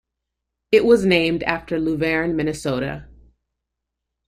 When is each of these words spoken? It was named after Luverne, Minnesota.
It 0.71 0.83
was 0.83 1.05
named 1.05 1.43
after 1.43 1.77
Luverne, 1.79 2.33
Minnesota. 2.35 3.05